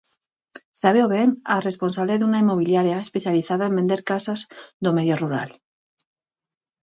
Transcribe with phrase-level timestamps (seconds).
[0.81, 4.39] Sabeo ben a responsable dunha inmobiliaria especializada en vender casas
[4.83, 5.49] do medio rural.